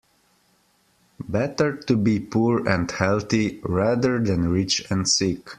[1.29, 5.47] Better to be poor and healthy rather than rich and sick.